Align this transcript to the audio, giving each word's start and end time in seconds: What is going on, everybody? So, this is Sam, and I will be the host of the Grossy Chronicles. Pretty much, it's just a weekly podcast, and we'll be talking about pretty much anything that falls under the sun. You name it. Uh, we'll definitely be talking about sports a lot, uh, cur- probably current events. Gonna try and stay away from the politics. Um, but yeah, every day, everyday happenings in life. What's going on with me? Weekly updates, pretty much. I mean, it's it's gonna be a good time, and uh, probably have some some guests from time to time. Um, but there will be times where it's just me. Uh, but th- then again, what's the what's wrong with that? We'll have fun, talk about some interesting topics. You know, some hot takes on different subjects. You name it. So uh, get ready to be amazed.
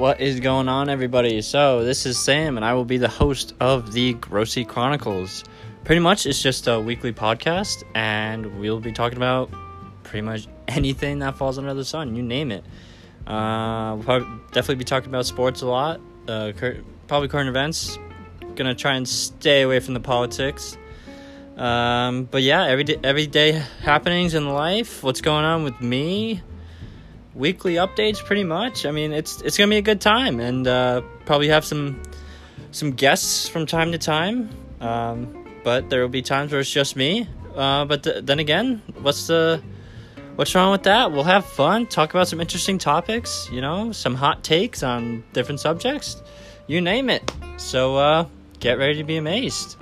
What 0.00 0.18
is 0.18 0.40
going 0.40 0.66
on, 0.66 0.88
everybody? 0.88 1.42
So, 1.42 1.84
this 1.84 2.06
is 2.06 2.18
Sam, 2.18 2.56
and 2.56 2.64
I 2.64 2.72
will 2.72 2.86
be 2.86 2.96
the 2.96 3.06
host 3.06 3.52
of 3.60 3.92
the 3.92 4.14
Grossy 4.14 4.66
Chronicles. 4.66 5.44
Pretty 5.84 6.00
much, 6.00 6.24
it's 6.24 6.40
just 6.40 6.66
a 6.68 6.80
weekly 6.80 7.12
podcast, 7.12 7.84
and 7.94 8.58
we'll 8.58 8.80
be 8.80 8.92
talking 8.92 9.18
about 9.18 9.50
pretty 10.02 10.22
much 10.22 10.48
anything 10.68 11.18
that 11.18 11.36
falls 11.36 11.58
under 11.58 11.74
the 11.74 11.84
sun. 11.84 12.16
You 12.16 12.22
name 12.22 12.50
it. 12.50 12.64
Uh, 13.26 13.98
we'll 13.98 14.20
definitely 14.52 14.76
be 14.76 14.84
talking 14.84 15.10
about 15.10 15.26
sports 15.26 15.60
a 15.60 15.66
lot, 15.66 16.00
uh, 16.28 16.52
cur- 16.56 16.82
probably 17.06 17.28
current 17.28 17.50
events. 17.50 17.98
Gonna 18.54 18.74
try 18.74 18.94
and 18.94 19.06
stay 19.06 19.60
away 19.60 19.80
from 19.80 19.92
the 19.92 20.00
politics. 20.00 20.78
Um, 21.58 22.24
but 22.24 22.40
yeah, 22.42 22.64
every 22.64 22.84
day, 22.84 22.98
everyday 23.04 23.52
happenings 23.82 24.32
in 24.32 24.48
life. 24.48 25.02
What's 25.02 25.20
going 25.20 25.44
on 25.44 25.62
with 25.62 25.78
me? 25.82 26.40
Weekly 27.40 27.74
updates, 27.74 28.22
pretty 28.22 28.44
much. 28.44 28.84
I 28.84 28.90
mean, 28.90 29.12
it's 29.12 29.40
it's 29.40 29.56
gonna 29.56 29.70
be 29.70 29.78
a 29.78 29.82
good 29.82 30.00
time, 30.00 30.40
and 30.40 30.68
uh, 30.68 31.00
probably 31.24 31.48
have 31.48 31.64
some 31.64 32.02
some 32.70 32.92
guests 32.92 33.48
from 33.48 33.64
time 33.64 33.92
to 33.92 33.98
time. 33.98 34.50
Um, 34.80 35.46
but 35.64 35.88
there 35.88 36.02
will 36.02 36.10
be 36.10 36.20
times 36.20 36.52
where 36.52 36.60
it's 36.60 36.70
just 36.70 36.96
me. 36.96 37.26
Uh, 37.56 37.86
but 37.86 38.02
th- 38.04 38.24
then 38.24 38.40
again, 38.40 38.82
what's 39.00 39.26
the 39.26 39.62
what's 40.36 40.54
wrong 40.54 40.70
with 40.70 40.82
that? 40.82 41.12
We'll 41.12 41.24
have 41.24 41.46
fun, 41.46 41.86
talk 41.86 42.10
about 42.10 42.28
some 42.28 42.40
interesting 42.42 42.76
topics. 42.76 43.48
You 43.50 43.62
know, 43.62 43.90
some 43.90 44.14
hot 44.14 44.44
takes 44.44 44.82
on 44.82 45.24
different 45.32 45.60
subjects. 45.60 46.22
You 46.66 46.82
name 46.82 47.08
it. 47.08 47.32
So 47.56 47.96
uh, 47.96 48.26
get 48.60 48.76
ready 48.76 48.98
to 48.98 49.04
be 49.04 49.16
amazed. 49.16 49.76